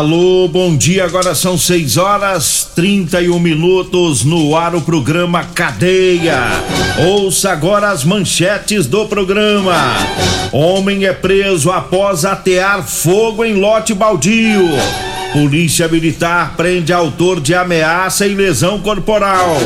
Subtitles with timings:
[0.00, 1.04] Alô, bom dia.
[1.04, 6.40] Agora são 6 horas 31 minutos no ar o programa Cadeia.
[7.06, 9.76] Ouça agora as manchetes do programa.
[10.52, 14.70] Homem é preso após atear fogo em lote baldio.
[15.34, 19.58] Polícia Militar prende autor de ameaça e lesão corporal.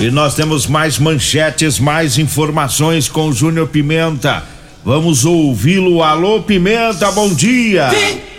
[0.00, 4.42] E nós temos mais manchetes, mais informações com o Júnior Pimenta.
[4.84, 6.02] Vamos ouvi-lo.
[6.02, 7.86] Alô, Pimenta, bom dia.
[7.86, 8.29] Ouvi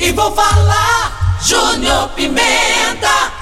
[0.00, 1.38] e vou falar.
[1.42, 3.32] Júnior Pimenta.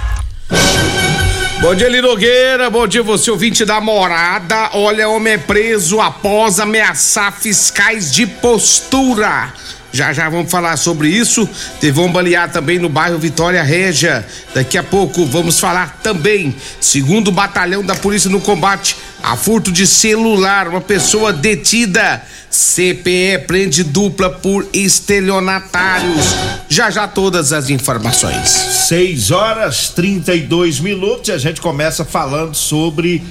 [1.61, 2.70] Bom dia, Linogueira.
[2.70, 4.70] Bom dia, você ouvinte da morada.
[4.75, 9.53] Olha, homem é preso após ameaçar fiscais de postura.
[9.92, 11.48] Já já vamos falar sobre isso.
[11.81, 14.27] Teve balear também no bairro Vitória Régia.
[14.55, 16.55] Daqui a pouco vamos falar também.
[16.80, 22.22] Segundo batalhão da polícia no combate a furto de celular, uma pessoa detida.
[22.50, 26.25] CPE prende dupla por estelionatários.
[26.69, 28.48] Já já todas as informações.
[28.89, 33.23] 6 horas 32 minutos e a gente começa falando sobre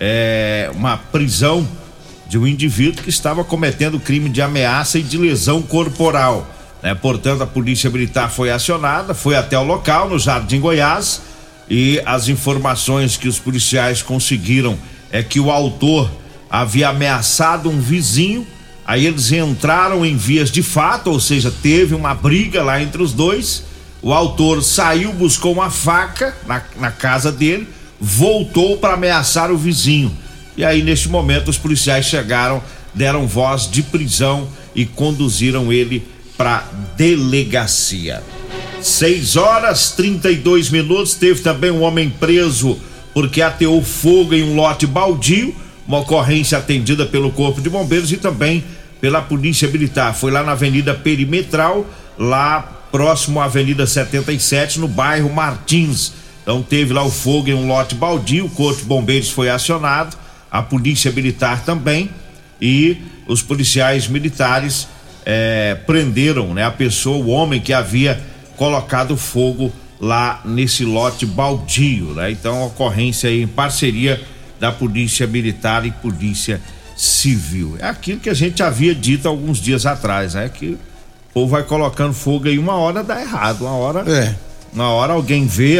[0.00, 1.66] é, uma prisão
[2.28, 6.46] de um indivíduo que estava cometendo crime de ameaça e de lesão corporal.
[6.82, 6.94] Né?
[6.94, 11.22] Portanto, a polícia militar foi acionada, foi até o local, no Jardim Goiás,
[11.68, 14.78] e as informações que os policiais conseguiram
[15.10, 16.10] é que o autor
[16.50, 18.46] havia ameaçado um vizinho,
[18.86, 23.12] aí eles entraram em vias de fato, ou seja, teve uma briga lá entre os
[23.12, 23.64] dois.
[24.02, 27.66] O autor saiu, buscou uma faca na, na casa dele,
[27.98, 30.14] voltou para ameaçar o vizinho.
[30.56, 32.62] E aí, neste momento, os policiais chegaram,
[32.94, 36.06] deram voz de prisão e conduziram ele
[36.36, 36.64] para
[36.96, 38.22] delegacia.
[38.80, 41.14] 6 horas 32 minutos.
[41.14, 42.78] Teve também um homem preso
[43.12, 45.54] porque ateou fogo em um lote baldio.
[45.86, 48.64] Uma ocorrência atendida pelo Corpo de Bombeiros e também
[49.00, 50.14] pela Polícia Militar.
[50.14, 51.86] Foi lá na Avenida Perimetral,
[52.18, 56.12] lá próximo à Avenida 77, no bairro Martins.
[56.42, 58.46] Então teve lá o fogo em um lote baldio.
[58.46, 60.16] O Corpo de Bombeiros foi acionado
[60.54, 62.08] a polícia militar também
[62.62, 64.86] e os policiais militares
[65.26, 68.22] eh, prenderam né, a pessoa, o homem que havia
[68.56, 72.30] colocado fogo lá nesse lote baldio, né?
[72.30, 74.22] Então ocorrência aí em parceria
[74.60, 76.60] da polícia militar e polícia
[76.96, 77.76] civil.
[77.80, 80.48] É aquilo que a gente havia dito alguns dias atrás, né?
[80.48, 80.78] Que
[81.30, 84.08] o povo vai colocando fogo aí, uma hora dá errado, uma hora.
[84.08, 84.36] É.
[84.72, 85.78] Uma hora alguém vê,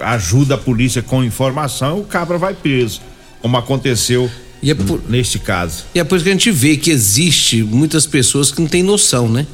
[0.00, 3.00] ajuda a polícia com informação, o cabra vai preso
[3.40, 4.30] como aconteceu
[4.62, 5.84] e é por, neste caso.
[5.94, 8.82] E é por isso que a gente vê que existe muitas pessoas que não têm
[8.82, 9.46] noção, né?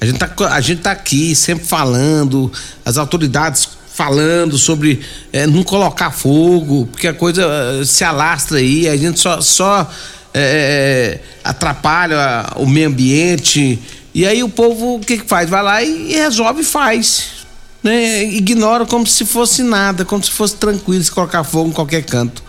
[0.00, 2.50] A gente tá, a gente tá aqui sempre falando,
[2.84, 5.00] as autoridades falando sobre
[5.32, 9.90] é, não colocar fogo, porque a coisa uh, se alastra aí, a gente só, só
[10.32, 13.78] é, atrapalha o meio ambiente.
[14.14, 15.50] E aí o povo o que, que faz?
[15.50, 17.40] Vai lá e, e resolve e faz.
[17.82, 18.24] Né?
[18.24, 22.42] Ignora como se fosse nada, como se fosse tranquilo se colocar fogo em qualquer canto.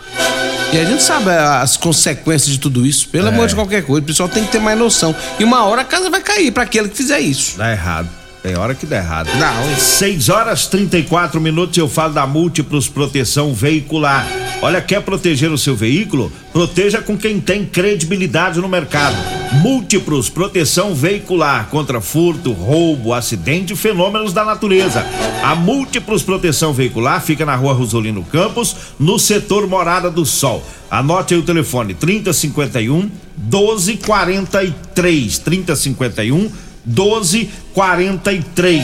[0.72, 3.28] E a gente sabe as consequências de tudo isso, pelo é.
[3.28, 4.02] amor de qualquer coisa.
[4.02, 5.14] O pessoal tem que ter mais noção.
[5.38, 7.58] E uma hora a casa vai cair para aquele que fizer isso.
[7.58, 8.21] Dá errado.
[8.42, 9.28] Tem hora que dá errado.
[9.38, 9.76] Não.
[9.76, 14.26] 6 horas 34 minutos eu falo da Múltiplos Proteção Veicular.
[14.60, 16.32] Olha, quer proteger o seu veículo?
[16.52, 19.16] Proteja com quem tem credibilidade no mercado.
[19.60, 25.06] Múltiplos Proteção Veicular contra furto, roubo, acidente e fenômenos da natureza.
[25.42, 30.66] A Múltiplos Proteção Veicular fica na rua Rosolino Campos, no setor Morada do Sol.
[30.90, 35.38] Anote aí o telefone: 3051 1243.
[35.38, 38.82] 3051 1243.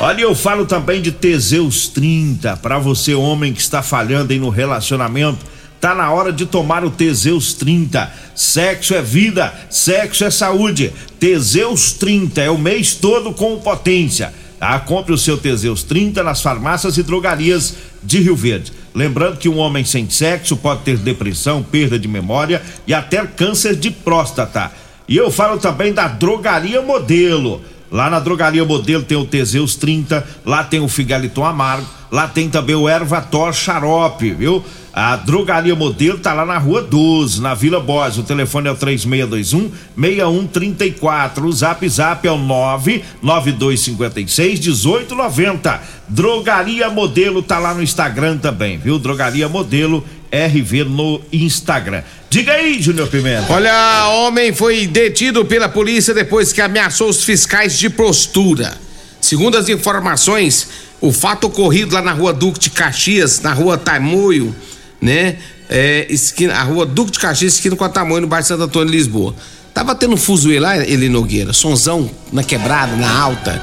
[0.00, 4.50] Olha, eu falo também de Teseus 30 para você homem que está falhando aí no
[4.50, 5.44] relacionamento.
[5.80, 8.12] Tá na hora de tomar o Teseus 30.
[8.34, 10.92] Sexo é vida, sexo é saúde.
[11.20, 14.34] Teseus 30 é o mês todo com potência.
[14.58, 14.78] Tá?
[14.80, 18.72] Compre o seu Teseus 30 nas farmácias e drogarias de Rio Verde.
[18.94, 23.76] Lembrando que um homem sem sexo pode ter depressão, perda de memória e até câncer
[23.76, 24.72] de próstata.
[25.08, 27.62] E eu falo também da Drogaria Modelo.
[27.90, 32.50] Lá na Drogaria Modelo tem o Teseus 30, lá tem o Figaliton Amargo, lá tem
[32.50, 34.64] também o Ervator Xarope, viu?
[34.92, 38.16] A Drogaria Modelo tá lá na Rua 12, na Vila Bós.
[38.16, 41.46] O telefone é o 3621 6134.
[41.46, 45.82] O Zap Zap é o 99256 1890.
[46.08, 48.98] Drogaria Modelo tá lá no Instagram também, viu?
[48.98, 52.02] Drogaria Modelo RV no Instagram.
[52.36, 53.50] Diga aí, Júnior Pimenta.
[53.50, 58.76] Olha, homem foi detido pela polícia depois que ameaçou os fiscais de postura.
[59.18, 60.68] Segundo as informações,
[61.00, 64.54] o fato ocorrido lá na rua Duque de Caxias, na rua Tamoio,
[65.00, 65.38] né?
[65.66, 68.92] É, esquina, a rua Duque de Caxias, esquina com a Tamoio, no bairro Santo Antônio,
[68.92, 69.34] Lisboa.
[69.72, 73.62] Tava tendo um fuzuê lá, ele Nogueira, sonzão na quebrada, na alta.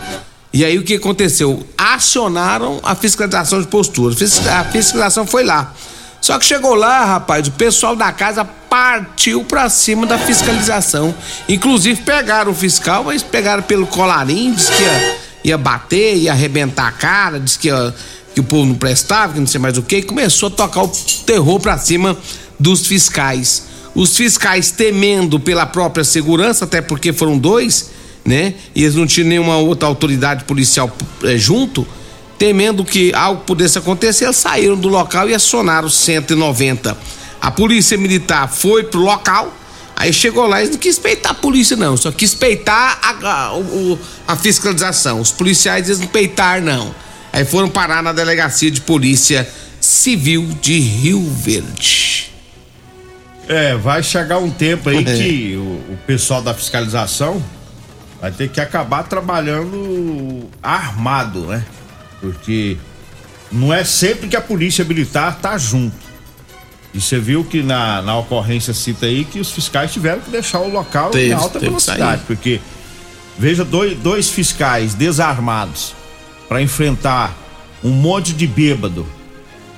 [0.51, 1.63] E aí o que aconteceu?
[1.77, 4.15] Acionaram a fiscalização de postura.
[4.15, 5.75] A fiscalização foi lá.
[6.23, 11.13] Só que chegou lá, rapaz, o pessoal da casa partiu pra cima da fiscalização.
[11.49, 16.87] Inclusive pegaram o fiscal, mas pegaram pelo colarinho, disse que ia, ia bater, ia arrebentar
[16.87, 17.93] a cara, disse que, ia,
[18.33, 20.87] que o povo não prestava, que não sei mais o que, começou a tocar o
[21.25, 22.17] terror pra cima
[22.57, 23.65] dos fiscais.
[23.93, 27.89] Os fiscais temendo pela própria segurança, até porque foram dois,
[28.23, 28.53] né?
[28.73, 30.89] E eles não tinham nenhuma outra autoridade policial
[31.25, 31.85] é, junto
[32.43, 36.97] temendo que algo pudesse acontecer, eles saíram do local e acionaram 190.
[37.39, 39.53] A polícia militar foi pro local,
[39.95, 43.57] aí chegou lá e não quis peitar a polícia, não, só quis peitar a, a,
[44.27, 45.21] a fiscalização.
[45.21, 46.95] Os policiais eles não peitaram, não.
[47.31, 49.47] Aí foram parar na delegacia de polícia
[49.79, 52.29] civil de Rio Verde.
[53.47, 55.15] É, vai chegar um tempo aí é.
[55.15, 57.41] que o, o pessoal da fiscalização
[58.19, 61.63] vai ter que acabar trabalhando armado, né?
[62.23, 62.77] Porque
[63.51, 65.93] não é sempre que a polícia militar tá junto.
[66.93, 70.59] E você viu que na, na ocorrência cita aí que os fiscais tiveram que deixar
[70.59, 72.61] o local teve, em alta velocidade, porque
[73.37, 75.93] veja dois, dois fiscais desarmados
[76.47, 77.35] para enfrentar
[77.83, 79.05] um monte de bêbado.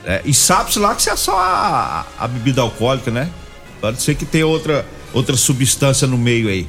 [0.05, 3.27] É, e sabe-se lá que isso é só a, a, bebida alcoólica, né?
[3.81, 6.67] Pode ser que tenha outra, outra substância no meio aí.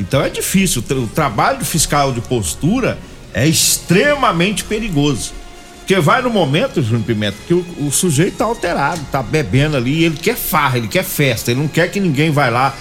[0.00, 0.82] Então é difícil.
[0.88, 2.96] O, o trabalho do fiscal de postura
[3.34, 5.32] é extremamente perigoso.
[5.78, 10.04] Porque vai no momento, Júnior Pimenta, que o, o, sujeito tá alterado, tá bebendo ali,
[10.04, 12.74] ele quer farra, ele quer festa, ele não quer que ninguém vai lá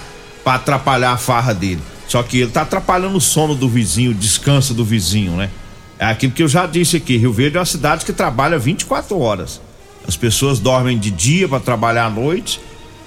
[0.43, 1.81] para atrapalhar a farra dele.
[2.07, 5.49] Só que ele tá atrapalhando o sono do vizinho, o descanso do vizinho, né?
[5.97, 9.17] É aquilo que eu já disse aqui, Rio Verde é uma cidade que trabalha 24
[9.17, 9.61] horas.
[10.07, 12.59] As pessoas dormem de dia para trabalhar à noite,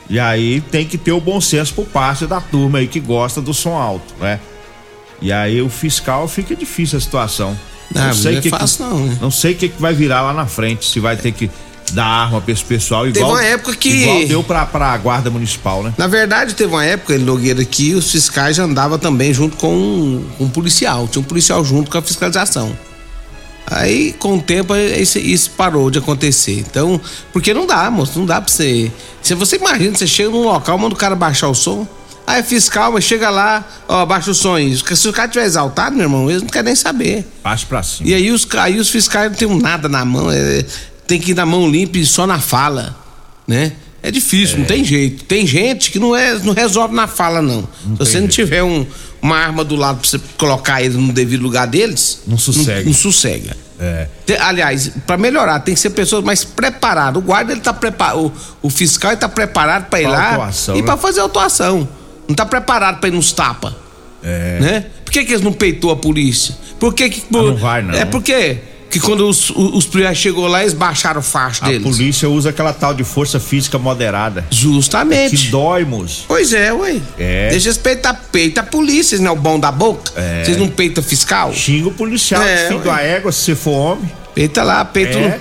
[0.08, 3.40] e aí tem que ter o bom senso por parte da turma aí que gosta
[3.40, 4.40] do som alto, né?
[5.20, 7.58] E aí o fiscal fica difícil a situação.
[7.94, 9.18] Não, não sei não é que, fácil, não, né?
[9.20, 11.50] Não sei o que, que vai virar lá na frente, se vai ter que
[11.92, 13.32] dar arma pra esse pessoal igual.
[13.32, 13.88] Teve uma época que.
[13.88, 15.92] Igual deu pra, pra guarda municipal, né?
[15.98, 20.24] Na verdade, teve uma época, em Nogueira, que os fiscais andavam também junto com um,
[20.38, 21.08] um, policial.
[21.08, 22.76] Tinha um policial junto com a fiscalização.
[23.66, 26.58] Aí, com o tempo, isso, isso, parou de acontecer.
[26.58, 27.00] Então,
[27.32, 28.90] porque não dá, moço, não dá pra você.
[29.22, 31.86] Se você imagina, você chega num local, manda o cara baixar o som.
[32.38, 34.76] É fiscal, mas chega lá, ó, baixa o aí.
[34.76, 37.26] Se o cara tiver exaltado, meu irmão, eles não querem nem saber.
[37.42, 38.08] Baixa pra cima.
[38.08, 40.64] E aí os, aí os fiscais não tem nada na mão, é,
[41.06, 42.96] tem que ir na mão limpa e só na fala,
[43.46, 43.72] né?
[44.02, 44.58] É difícil, é.
[44.60, 45.24] não tem jeito.
[45.24, 47.68] Tem gente que não, é, não resolve na fala, não.
[47.84, 48.22] não Se você jeito.
[48.22, 48.86] não tiver um,
[49.20, 52.78] uma arma do lado pra você colocar eles no devido lugar deles, não sossega.
[52.80, 53.56] Não, não sossega.
[53.82, 54.08] É.
[54.38, 57.22] aliás, para melhorar, tem que ser pessoas mais preparadas.
[57.22, 58.32] O guarda ele tá preparado, o,
[58.62, 60.86] o fiscal está preparado para ir pra lá atuação, e né?
[60.86, 61.88] para fazer autuação.
[62.30, 63.76] Não tá preparado para ir nos tapa.
[64.22, 64.58] É.
[64.60, 64.86] Né?
[65.04, 66.54] Por que, que eles não peitou a polícia?
[66.78, 67.20] Por que que.
[67.22, 67.40] Por...
[67.40, 67.94] Ah, não vai, não.
[67.94, 68.58] É porque
[68.88, 71.80] que quando os, os, policiais chegou lá, eles baixaram o faixa deles.
[71.80, 74.44] A polícia usa aquela tal de força física moderada.
[74.48, 75.36] Justamente.
[75.36, 76.24] Que dói, moço.
[76.28, 77.00] Pois é, ué.
[77.18, 77.50] É.
[77.50, 80.12] Deixa eles peitar, peita a polícia, não é o bom da boca.
[80.16, 80.44] É.
[80.44, 81.52] Vocês não peitam fiscal?
[81.52, 84.10] Xinga o policial, é, filho da égua, se você for homem.
[84.36, 85.40] Peita lá, peita, é.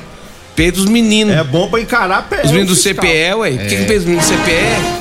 [0.55, 1.35] peita os meninos.
[1.35, 2.41] É bom pra encarar pé.
[2.43, 3.51] Os meninos do CPE, ué.
[3.51, 4.98] Por que, que peita os meninos do CPE?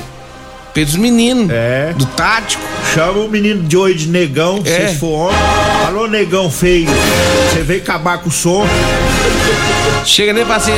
[0.73, 1.49] Pelos meninos.
[1.51, 1.93] É.
[1.97, 2.63] Do tático.
[2.93, 4.87] Chama o menino de hoje de negão, é.
[4.87, 5.39] se for homem.
[5.85, 6.87] Falou, negão feio.
[7.51, 8.65] Você veio acabar com o som.
[10.05, 10.71] Chega nem pra assim.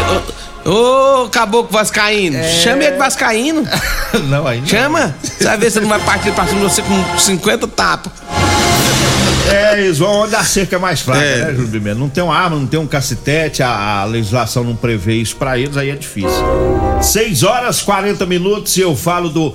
[0.64, 2.38] Ô, oh, caboclo vascaíno.
[2.38, 2.44] É...
[2.44, 3.68] Chama ele de vascaíno.
[4.30, 4.68] não, ainda.
[4.68, 5.16] Chama.
[5.24, 8.12] Você vai ver se não vai partir pra cima de você com 50 tapas.
[9.52, 11.46] É, eles vão onde a cerca é mais fraca, É.
[11.46, 11.96] né, Júlio?
[11.96, 15.58] Não tem uma arma, não tem um cacetete, a, a legislação não prevê isso pra
[15.58, 16.30] eles, aí é difícil.
[17.02, 19.54] 6 horas 40 minutos e eu falo do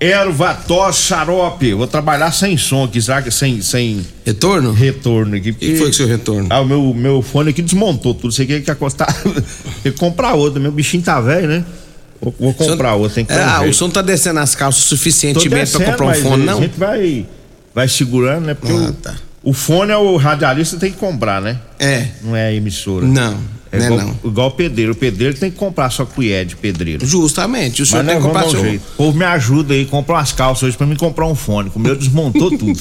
[0.00, 1.72] Ervatós Xarope.
[1.74, 4.72] Vou trabalhar sem som aqui, será que sem, sem Retorno?
[4.72, 5.50] retorno aqui?
[5.50, 6.46] O que foi que seu retorno?
[6.50, 8.32] Ah, o meu, meu fone aqui desmontou tudo.
[8.32, 9.06] Você quer que acostar?
[9.82, 10.60] Tem que comprar outro.
[10.60, 11.64] Meu bichinho tá velho, né?
[12.20, 13.14] Vou, vou comprar outro.
[13.14, 16.14] Tem que um Ah, o som tá descendo as calças suficientemente pra descendo, comprar um
[16.14, 16.60] fone, A não?
[16.60, 17.26] gente vai,
[17.74, 18.54] vai segurando, né?
[18.54, 19.14] Porque Ah, o, tá.
[19.42, 21.58] o fone é o radialista tem que comprar, né?
[21.78, 22.08] É.
[22.22, 23.06] Não é a emissora.
[23.06, 23.38] Não,
[23.76, 24.30] É não é igual, não.
[24.30, 24.92] igual o pedreiro.
[24.92, 27.06] O pedreiro tem que comprar sua colher de pedreiro.
[27.06, 27.82] Justamente.
[27.82, 28.60] O senhor Mas tem nós que comprar seu.
[28.68, 28.82] jeito.
[28.94, 31.70] O povo me ajuda aí, compra umas calças hoje pra mim comprar um fone.
[31.74, 32.78] O meu desmontou tudo.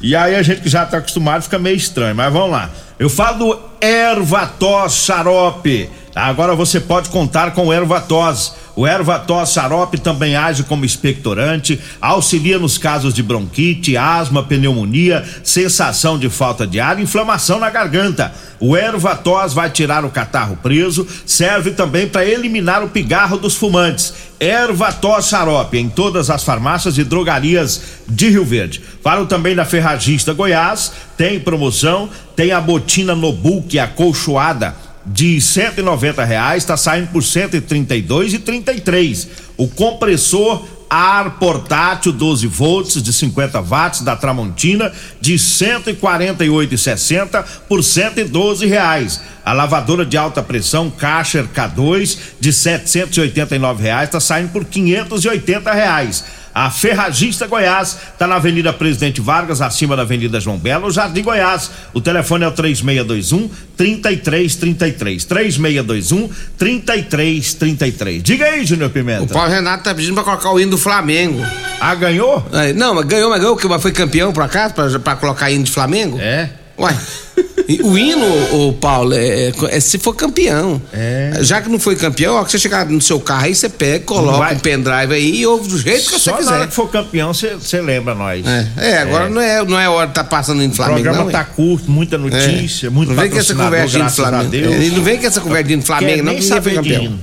[0.00, 2.70] E aí a gente que já tá acostumado fica meio estranho, mas vamos lá.
[2.98, 5.88] Eu falo do Ervatós Xarope.
[6.14, 8.54] Agora você pode contar com o Ervatós.
[8.76, 16.18] O Ervatós Xarope também age como expectorante, auxilia nos casos de bronquite, asma, pneumonia, sensação
[16.18, 18.32] de falta de ar e inflamação na garganta.
[18.60, 24.14] O Ervatós vai tirar o catarro preso, serve também para eliminar o pigarro dos fumantes.
[24.38, 28.82] Ervatós Xarope em todas as farmácias e drogarias de Rio Verde.
[29.02, 36.62] Falo também da Ferragista Goiás, tem promoção, tem a botina Nobuque acolchoada de 190 reais,
[36.62, 39.28] está saindo por 132 e 33.
[39.56, 44.92] O compressor ar portátil 12 volts de 50 watts da Tramontina
[45.22, 49.22] de 148,60 por 112 reais.
[49.42, 56.41] A lavadora de alta pressão Karcher K2 de 789 reais está saindo por 580 reais.
[56.54, 61.70] A Ferragista Goiás está na Avenida Presidente Vargas, acima da Avenida João Belo, Jardim Goiás.
[61.94, 65.24] O telefone é o 3621 3333.
[65.24, 66.28] 3621
[66.58, 68.22] 3333.
[68.22, 69.32] Diga aí, Júnior O Pimenta.
[69.32, 71.40] Paulo Renato tá pedindo pra colocar o hino do Flamengo.
[71.80, 72.46] Ah, ganhou?
[72.52, 75.64] Aí, não, mas ganhou, mas ganhou, que foi campeão por acaso, pra, pra colocar hino
[75.64, 76.18] de Flamengo?
[76.20, 76.50] É.
[76.78, 76.96] Uai.
[77.84, 78.26] O hino,
[78.68, 80.80] o Paulo, é, é- é se for campeão.
[80.92, 81.38] É.
[81.42, 84.04] Já que não foi campeão, ó, que você chegar no seu carro aí, você pega,
[84.04, 86.66] coloca vai- um pendrive aí e ouve do jeito que você Só na hora quiser.
[86.68, 88.44] que for campeão, você lembra nós.
[88.46, 91.02] É, é, agora Não, é, não é hora de tá passando hino de O Flamengo,
[91.02, 91.32] programa não.
[91.32, 91.44] tá é.
[91.54, 94.50] curto, muita notícia, muito não vem com essa conversinha de Flamengo.
[94.50, 94.74] Deus.
[94.74, 97.02] É, e não vem com essa conversinha de Flamengo, Quer não, que ninguém foi campeão.
[97.04, 97.20] hino.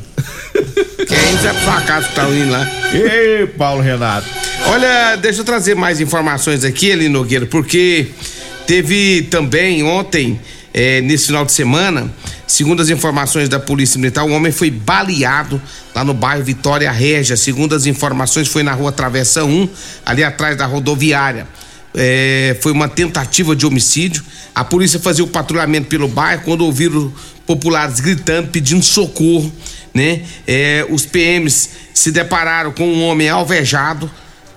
[1.07, 2.67] Que aí já pra sua casa que tá o hino lá.
[2.93, 4.27] Ei, Paulo Renato.
[4.67, 8.07] Olha, deixa eu trazer mais informações aqui, Eli Nogueira, porque
[8.69, 10.39] teve também ontem,
[10.71, 12.07] eh, nesse final de semana,
[12.45, 15.59] segundo as informações da Polícia Militar, um homem foi baleado
[15.95, 17.35] lá no bairro Vitória Régia.
[17.35, 19.67] Segundo as informações, foi na rua Travessa 1,
[20.05, 21.47] ali atrás da rodoviária.
[21.95, 24.23] Eh, foi uma tentativa de homicídio.
[24.53, 27.11] A polícia fazia o patrulhamento pelo bairro quando ouviram
[27.47, 29.51] populares gritando, pedindo socorro,
[29.95, 30.21] né?
[30.47, 34.11] Eh, os PMs se depararam com um homem alvejado,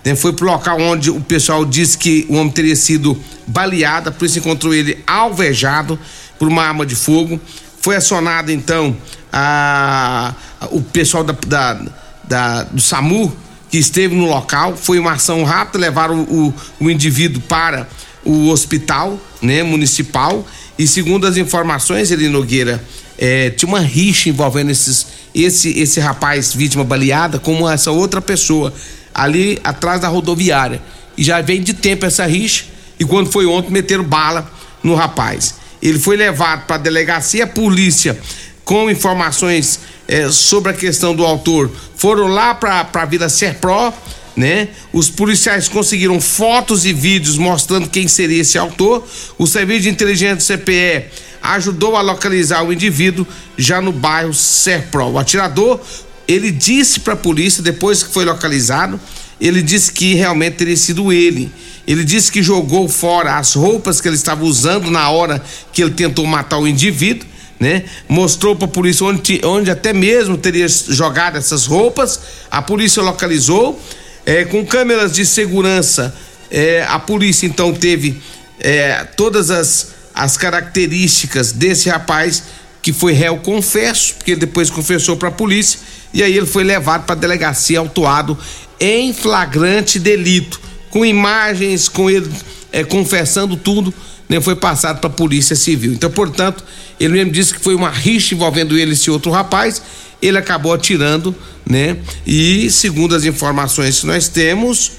[0.04, 0.14] né?
[0.14, 4.38] Foi pro local onde o pessoal disse que o homem teria sido baleado, a polícia
[4.38, 5.98] encontrou ele alvejado
[6.38, 7.40] por uma arma de fogo.
[7.80, 8.96] Foi acionado então
[9.32, 11.80] a, a- o pessoal da, da-
[12.24, 13.34] da- do SAMU
[13.70, 14.76] que esteve no local.
[14.76, 17.88] Foi uma ação rápida, levaram o, o indivíduo para
[18.24, 20.46] o hospital né, municipal.
[20.78, 22.82] E segundo as informações, ele Nogueira,
[23.18, 28.72] é, tinha uma rixa envolvendo esses, esse, esse rapaz vítima baleada com essa outra pessoa
[29.14, 30.80] ali atrás da rodoviária.
[31.16, 32.64] E já vem de tempo essa rixa.
[32.98, 34.50] E quando foi ontem, meteram bala
[34.82, 35.54] no rapaz.
[35.82, 38.18] Ele foi levado para a delegacia, a polícia,
[38.64, 43.92] com informações eh, sobre a questão do autor, foram lá para a Vila Serpro,
[44.36, 44.68] né?
[44.92, 49.06] Os policiais conseguiram fotos e vídeos mostrando quem seria esse autor.
[49.38, 51.04] O serviço de inteligência do CPE
[51.42, 53.26] ajudou a localizar o indivíduo
[53.56, 55.10] já no bairro Serpro.
[55.10, 55.80] O atirador,
[56.26, 58.98] ele disse para a polícia depois que foi localizado,
[59.40, 61.52] ele disse que realmente teria sido ele.
[61.86, 65.90] Ele disse que jogou fora as roupas que ele estava usando na hora que ele
[65.90, 67.26] tentou matar o indivíduo,
[67.58, 67.84] né?
[68.08, 72.20] Mostrou para a polícia onde, onde até mesmo teria jogado essas roupas.
[72.50, 73.80] A polícia localizou.
[74.24, 76.14] eh, com câmeras de segurança,
[76.50, 78.20] eh, a polícia então teve
[78.60, 82.44] eh, todas as, as características desse rapaz
[82.80, 85.78] que foi réu confesso, porque ele depois confessou para a polícia,
[86.12, 88.36] e aí ele foi levado para a delegacia autuado
[88.78, 92.30] em flagrante delito, com imagens, com ele
[92.72, 93.92] eh, confessando tudo,
[94.28, 95.92] né, foi passado para a polícia civil.
[95.92, 96.64] Então, portanto,
[96.98, 99.82] ele mesmo disse que foi uma rixa envolvendo ele e esse outro rapaz,
[100.20, 101.34] ele acabou atirando,
[101.68, 101.96] né?
[102.26, 104.92] E segundo as informações que nós temos,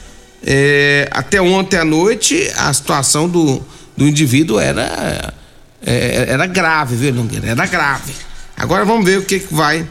[0.46, 3.62] eh, até ontem à noite a situação do,
[3.96, 5.34] do indivíduo era
[5.86, 7.48] é, era grave, viu, Nogueira?
[7.48, 8.14] Era grave.
[8.56, 9.86] Agora vamos ver o que, que vai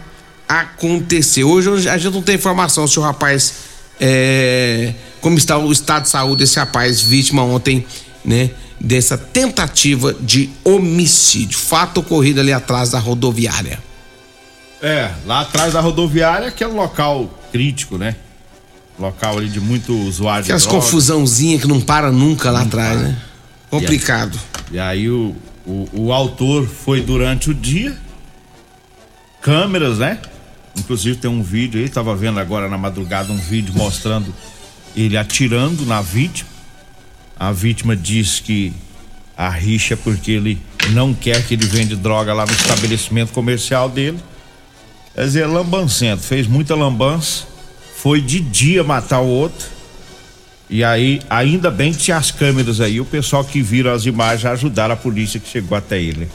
[0.61, 1.45] acontecer.
[1.45, 3.55] Hoje a gente não tem informação se o rapaz.
[4.01, 7.87] é, como está o estado de saúde desse rapaz, vítima ontem
[8.25, 8.51] né?
[8.79, 11.59] Dessa tentativa de homicídio.
[11.59, 13.79] Fato ocorrido ali atrás da rodoviária.
[14.81, 18.17] É, lá atrás da rodoviária, que é um local crítico, né?
[18.99, 20.85] Local ali de muito usuário Aquelas de drogas.
[20.85, 23.17] confusãozinha que não para nunca lá atrás, né?
[23.71, 24.39] Complicado.
[24.71, 27.97] E aí o, o, o autor foi durante o dia,
[29.41, 30.19] câmeras, né?
[30.77, 34.35] Inclusive tem um vídeo aí, tava vendo agora na madrugada um vídeo mostrando
[34.97, 36.51] ele atirando na vítima.
[37.39, 38.73] A vítima diz que
[39.37, 40.59] a rixa é porque ele
[40.91, 44.19] não quer que ele vende droga lá no estabelecimento comercial dele.
[45.15, 47.45] Quer dizer, lambancento, fez muita lambança,
[47.97, 49.67] foi de dia matar o outro.
[50.71, 54.47] E aí, ainda bem que tinha as câmeras aí, o pessoal que viram as imagens
[54.47, 56.29] ajudaram a polícia que chegou até ele.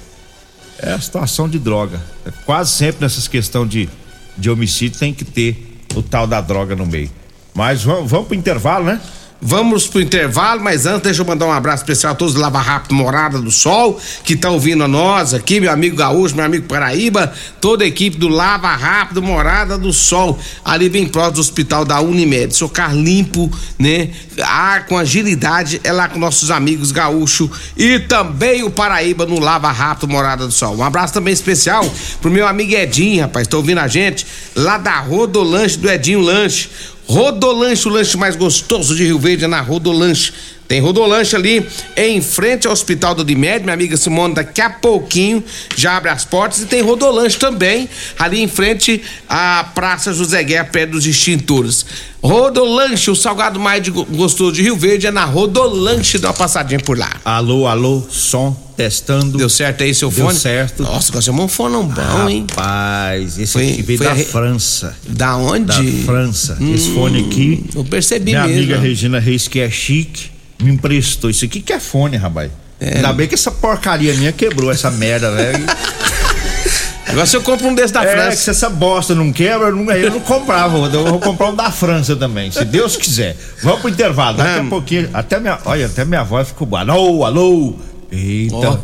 [0.79, 1.99] É a situação de droga.
[2.23, 3.89] É quase sempre nessas questões de,
[4.37, 7.09] de homicídio tem que ter o tal da droga no meio.
[7.53, 9.01] Mas vamos, vamos pro intervalo, né?
[9.39, 12.59] Vamos pro intervalo, mas antes deixa eu mandar um abraço especial a todos do Lava
[12.59, 16.65] Rápido Morada do Sol, que tá ouvindo a nós aqui, meu amigo Gaúcho, meu amigo
[16.65, 21.85] Paraíba, toda a equipe do Lava Rápido Morada do Sol, ali bem próximo do hospital
[21.85, 22.55] da Unimed.
[22.55, 24.09] Socar limpo, né?
[24.41, 29.71] Ar com agilidade, é lá com nossos amigos Gaúcho e também o Paraíba no Lava
[29.71, 30.75] Rápido Morada do Sol.
[30.75, 31.87] Um abraço também especial
[32.21, 34.25] pro meu amigo Edinho, rapaz, tá ouvindo a gente,
[34.55, 36.69] lá da Rodolanche do Edinho Lanche.
[37.07, 40.33] Rodolanche, o lanche mais gostoso de Rio Verde é na Rodolanche.
[40.67, 45.41] Tem Rodolanche ali em frente ao Hospital do Unimed, minha amiga Simone, daqui a pouquinho
[45.75, 46.61] já abre as portas.
[46.61, 47.87] E tem Rodolanche também,
[48.19, 51.85] ali em frente à Praça José Guerra, perto dos extintores.
[52.21, 56.97] Rodolanche, o salgado mais gostoso de Rio Verde é na Rodolanche, dá uma passadinha por
[56.97, 57.11] lá.
[57.23, 59.37] Alô, alô, som, testando.
[59.37, 60.37] Deu certo aí seu Deu fone?
[60.37, 60.83] certo.
[60.83, 62.45] Nossa, você é um fone bom, hein?
[62.49, 64.97] Rapaz, esse Foi- aqui veio da re- França.
[65.07, 65.65] Da onde?
[65.65, 66.57] Da França.
[66.73, 67.63] Esse fone aqui.
[67.73, 68.57] Eu percebi Minha mesmo.
[68.57, 71.29] amiga Regina Reis, que é chique, me emprestou.
[71.29, 72.51] Isso aqui que é fone, rapaz.
[72.79, 75.65] Ainda bem que essa porcaria minha quebrou essa merda, velho.
[77.07, 78.35] Agora se eu compro um desse da É, que França.
[78.37, 80.77] se essa bosta não quebra, eu não, eu não comprava.
[80.93, 83.35] Eu vou comprar um da França também, se Deus quiser.
[83.63, 84.37] Vamos pro intervalo.
[84.37, 85.09] Daqui a pouquinho.
[85.13, 86.81] Até minha, olha, até minha voz ficou boa.
[86.81, 87.75] Alô, alô.
[88.11, 88.55] Eita.
[88.55, 88.77] Ó,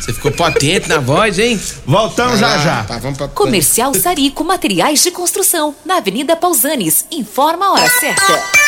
[0.00, 1.58] você ficou potente na voz, hein?
[1.86, 2.82] Voltamos já Ah, já.
[2.84, 3.28] tá, vamos pra...
[3.28, 7.06] Comercial Sarico Materiais de Construção, na Avenida Pausanes.
[7.12, 8.67] Informa a hora certa.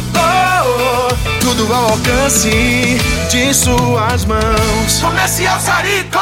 [1.39, 2.49] Tudo ao alcance
[3.29, 4.99] de suas mãos.
[5.01, 6.19] Comercial Sarico.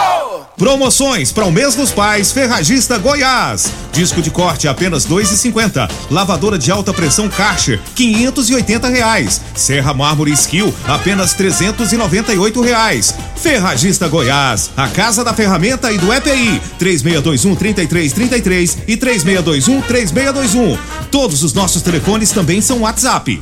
[0.57, 3.71] Promoções para o mês dos pais, Ferragista Goiás.
[3.93, 5.87] Disco de corte apenas dois e cinquenta.
[6.11, 9.39] Lavadora de alta pressão Karcher, quinhentos e oitenta reais.
[9.55, 13.15] Serra Mármore Skill, apenas trezentos e noventa e oito reais.
[13.37, 17.87] Ferragista Goiás, a casa da ferramenta e do EPI, três meia dois um trinta e
[17.87, 20.77] três trinta e três e três meia dois um três meia dois um.
[21.09, 23.41] Todos os nossos telefones também são WhatsApp.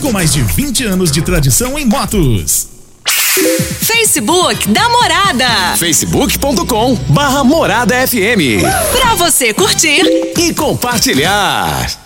[0.00, 2.68] com mais de 20 anos de tradição em motos.
[3.04, 5.76] Facebook da Morada.
[5.76, 8.62] facebook.com barra Morada FM.
[8.92, 10.02] Pra você curtir
[10.36, 12.05] E compartilhar.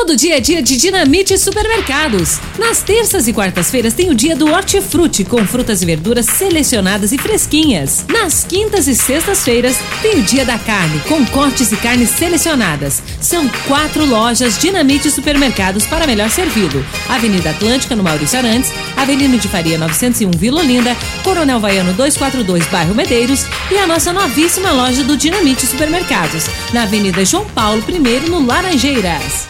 [0.00, 2.40] Todo dia é dia de Dinamite Supermercados.
[2.58, 7.18] Nas terças e quartas-feiras tem o dia do Hortifruti, com frutas e verduras selecionadas e
[7.18, 8.06] fresquinhas.
[8.08, 13.02] Nas quintas e sextas-feiras tem o dia da carne, com cortes e carnes selecionadas.
[13.20, 16.82] São quatro lojas Dinamite Supermercados para melhor servido.
[17.06, 22.94] Avenida Atlântica, no Maurício Arantes, Avenida de Faria 901, Vila Olinda, Coronel Vaiano 242, Bairro
[22.94, 28.46] Medeiros e a nossa novíssima loja do Dinamite Supermercados, na Avenida João Paulo I, no
[28.46, 29.49] Laranjeiras.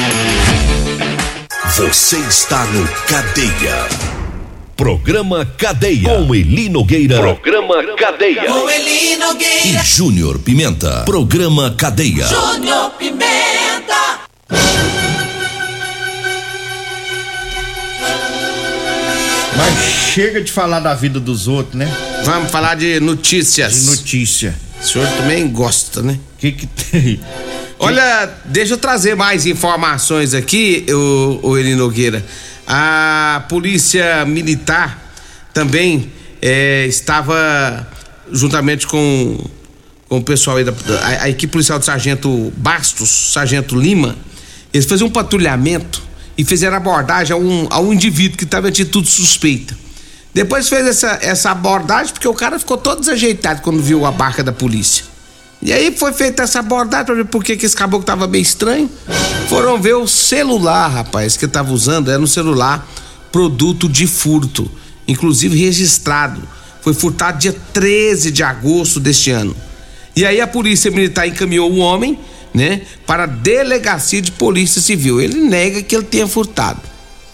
[1.77, 3.87] Você está no Cadeia.
[4.75, 6.03] Programa Cadeia.
[6.03, 7.17] Com Eli Nogueira.
[7.17, 8.43] Programa Cadeia.
[8.43, 9.67] Com Eli Nogueira.
[9.67, 11.03] E Júnior Pimenta.
[11.05, 12.27] Programa Cadeia.
[12.27, 14.19] Júnior Pimenta.
[19.55, 21.89] Mas chega de falar da vida dos outros, né?
[22.25, 23.85] Vamos falar de notícias.
[23.85, 24.53] De notícia.
[24.81, 26.19] O senhor também gosta, né?
[26.35, 27.21] O que que tem?
[27.83, 32.23] Olha, deixa eu trazer mais informações aqui, o, o Eli Nogueira.
[32.67, 35.13] A polícia militar
[35.51, 37.87] também é, estava
[38.31, 39.35] juntamente com,
[40.07, 44.15] com o pessoal aí da a, a equipe policial do Sargento Bastos, Sargento Lima,
[44.71, 46.03] eles faziam um patrulhamento
[46.37, 49.75] e fizeram abordagem a um, a um indivíduo que estava em atitude suspeita.
[50.31, 54.43] Depois fez essa, essa abordagem porque o cara ficou todo desajeitado quando viu a barca
[54.43, 55.10] da polícia.
[55.61, 58.89] E aí foi feita essa abordagem pra ver por que, esse caboclo tava meio estranho.
[59.47, 62.87] Foram ver o celular, rapaz, que tava usando, era um celular
[63.31, 64.69] produto de furto,
[65.07, 66.41] inclusive registrado.
[66.81, 69.55] Foi furtado dia 13 de agosto deste ano.
[70.15, 72.19] E aí a polícia militar encaminhou o homem,
[72.53, 75.21] né, para a delegacia de polícia civil.
[75.21, 76.81] Ele nega que ele tenha furtado.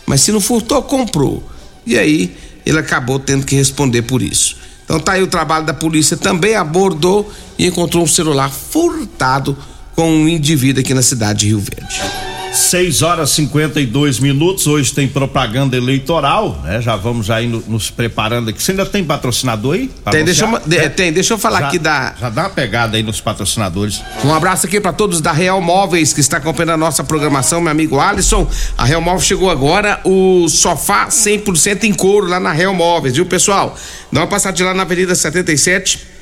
[0.05, 1.43] Mas se não furtou, comprou.
[1.85, 2.35] E aí
[2.65, 4.57] ele acabou tendo que responder por isso.
[4.87, 9.57] Então tá aí o trabalho da polícia também abordou e encontrou um celular furtado
[9.93, 12.36] com um indivíduo aqui na cidade de Rio Verde.
[12.51, 14.67] 6 horas 52 minutos.
[14.67, 16.81] Hoje tem propaganda eleitoral, né?
[16.81, 18.61] Já vamos já indo, nos preparando aqui.
[18.61, 19.91] Você ainda tem patrocinador aí?
[20.11, 22.15] Tem deixa, eu, de, tem, deixa eu falar já, aqui da.
[22.19, 24.01] Já dá uma pegada aí nos patrocinadores.
[24.23, 27.71] Um abraço aqui para todos da Real Móveis que está acompanhando a nossa programação, meu
[27.71, 28.49] amigo Alisson.
[28.77, 33.25] A Real Móveis chegou agora, o sofá 100% em couro lá na Real Móveis, viu,
[33.25, 33.77] pessoal?
[34.11, 36.16] Dá uma passadinha lá na Avenida 77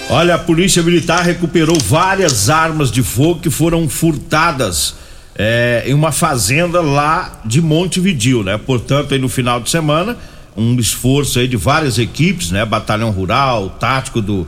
[0.09, 4.95] Olha, a Polícia Militar recuperou várias armas de fogo que foram furtadas
[5.35, 8.57] é, em uma fazenda lá de Montevidil, né?
[8.57, 10.17] Portanto, aí no final de semana,
[10.55, 12.65] um esforço aí de várias equipes, né?
[12.65, 14.47] Batalhão Rural, tático do,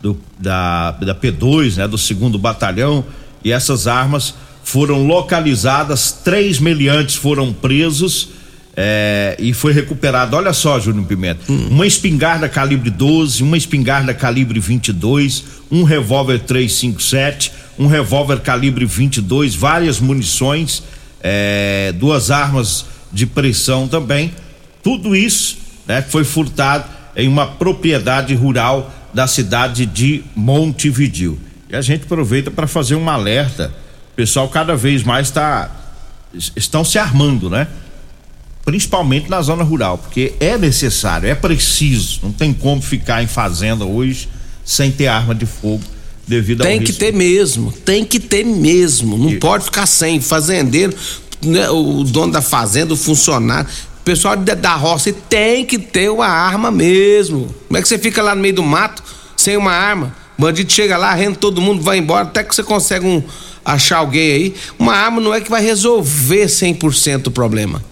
[0.00, 1.88] do da, da P2, né?
[1.88, 3.04] Do segundo batalhão
[3.44, 8.28] e essas armas foram localizadas, três meliantes foram presos
[8.76, 10.36] é, e foi recuperado.
[10.36, 11.68] Olha só, Júnior Pimenta, hum.
[11.70, 19.54] uma espingarda calibre 12, uma espingarda calibre 22, um revólver 357, um revólver calibre 22,
[19.54, 20.82] várias munições,
[21.20, 24.32] é, duas armas de pressão também.
[24.82, 26.84] Tudo isso né, foi furtado
[27.16, 31.38] em uma propriedade rural da cidade de Montevidil.
[31.70, 33.72] E a gente aproveita para fazer um alerta.
[34.12, 35.70] O pessoal cada vez mais está
[36.56, 37.68] estão se armando, né?
[38.64, 42.20] Principalmente na zona rural, porque é necessário, é preciso.
[42.22, 44.28] Não tem como ficar em fazenda hoje
[44.64, 45.82] sem ter arma de fogo
[46.26, 47.00] devido tem ao que risco.
[47.00, 49.16] ter mesmo, tem que ter mesmo.
[49.16, 49.38] Não e...
[49.38, 50.20] pode ficar sem.
[50.20, 50.94] Fazendeiro,
[51.42, 53.68] né, o dono da fazenda, o funcionário,
[54.00, 57.54] o pessoal da roça tem que ter uma arma mesmo.
[57.66, 59.02] Como é que você fica lá no meio do mato
[59.36, 60.14] sem uma arma?
[60.38, 63.22] Bandido chega lá, rende todo mundo, vai embora, até que você consegue um,
[63.64, 64.54] achar alguém aí.
[64.78, 67.82] Uma arma não é que vai resolver 100% o problema,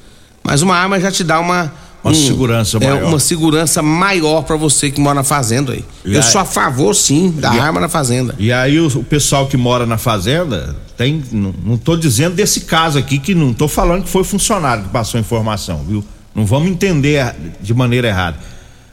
[0.45, 1.73] mas uma arma já te dá uma,
[2.05, 3.09] Uma segurança é, maior.
[3.09, 5.85] uma segurança maior para você que mora na fazenda aí.
[6.05, 8.33] E Eu aí- sou a favor, sim, da E- arma na fazenda.
[8.39, 12.61] E aí o, o pessoal que mora na fazenda tem, não, não tô dizendo desse
[12.61, 16.05] caso aqui que não tô falando que foi funcionário que passou a informação, viu?
[16.33, 18.39] Não vamos entender de maneira errada.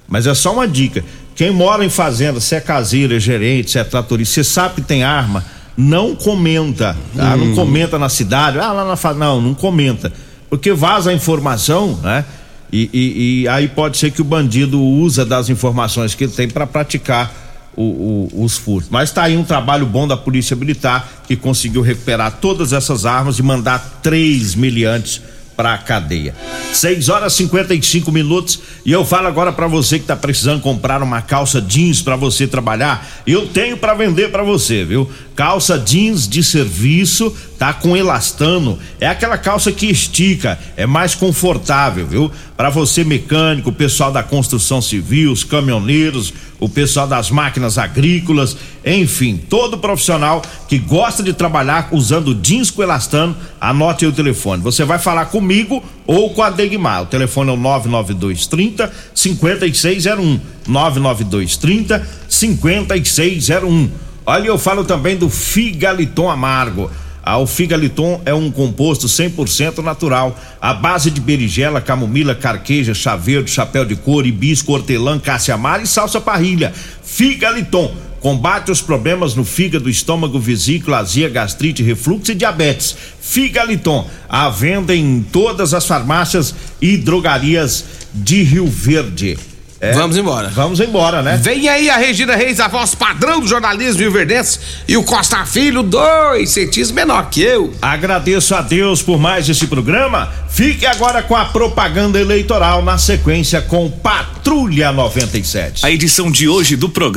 [0.07, 1.03] Mas é só uma dica.
[1.35, 4.81] Quem mora em fazenda, se é caseiro, é gerente, se é tratorista, você sabe que
[4.81, 5.43] tem arma,
[5.75, 7.35] não comenta, tá?
[7.35, 10.11] Não comenta na cidade, ah, lá na fazenda, não, não comenta.
[10.49, 12.23] Porque vaza a informação, né?
[12.71, 16.47] E, e- e aí pode ser que o bandido usa das informações que ele tem
[16.47, 17.31] para praticar
[17.75, 18.89] o- o- os furtos.
[18.91, 23.39] Mas está aí um trabalho bom da Polícia Militar que conseguiu recuperar todas essas armas
[23.39, 25.21] e mandar três miliantes
[25.55, 26.35] para a cadeia.
[26.71, 31.01] 6 horas e 55 minutos e eu falo agora para você que tá precisando comprar
[31.01, 35.09] uma calça jeans para você trabalhar, eu tenho para vender para você, viu?
[35.35, 42.05] Calça jeans de serviço, tá com elastano, é aquela calça que estica, é mais confortável,
[42.05, 42.29] viu?
[42.57, 48.57] Para você mecânico, o pessoal da construção civil, os caminhoneiros, o pessoal das máquinas agrícolas,
[48.85, 54.61] enfim, todo profissional que gosta de trabalhar usando jeans com elastano, anote aí o telefone.
[54.61, 57.03] Você vai falar comigo ou com a Degmar.
[57.03, 60.41] O telefone é o 99230 5601.
[60.67, 63.89] 99230 5601.
[64.25, 66.91] Olha, eu falo também do Figaliton Amargo.
[67.25, 73.15] Ah, o Figaliton é um composto 100% natural, à base de berigela, camomila, carqueja, chá
[73.15, 76.73] verde, chapéu de couro, hibisco, hortelã, caça-amara e salsa parrilha.
[77.01, 82.95] Figaliton combate os problemas no fígado, estômago, vesícula, azia, gastrite, refluxo e diabetes.
[83.21, 89.37] Figaliton, à venda em todas as farmácias e drogarias de Rio Verde.
[89.83, 90.47] É, Vamos embora.
[90.47, 91.35] Vamos embora, né?
[91.35, 95.45] Vem aí a Regina Reis, a voz padrão do jornalismo Rio Verdense, e o Costa
[95.45, 97.73] Filho, dois centímetros menor que eu.
[97.81, 100.31] Agradeço a Deus por mais esse programa.
[100.47, 105.85] Fique agora com a propaganda eleitoral na sequência com Patrulha 97.
[105.85, 107.11] A edição de hoje do programa